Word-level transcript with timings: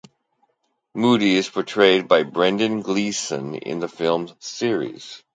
Moody 0.95 1.35
is 1.35 1.47
portrayed 1.47 2.07
by 2.07 2.23
Brendan 2.23 2.81
Gleeson 2.81 3.53
in 3.53 3.77
the 3.81 3.87
film 3.87 4.29
series. 4.39 5.21